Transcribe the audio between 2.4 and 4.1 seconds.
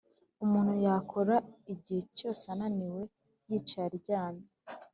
ananiwe, yicaye,